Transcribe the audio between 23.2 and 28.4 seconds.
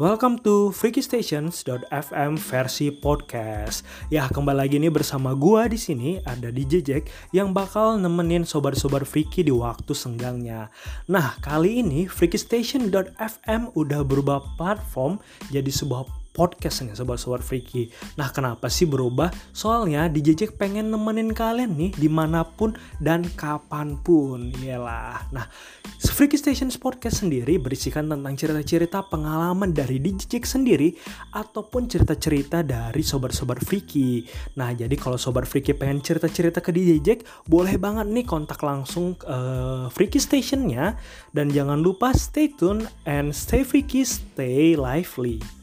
kapan pun. Iyalah. Nah Freaky Stations Podcast sendiri berisikan tentang